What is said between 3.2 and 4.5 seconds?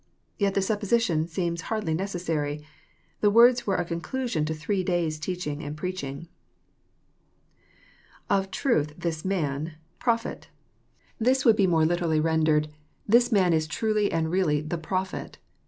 words were a conclusion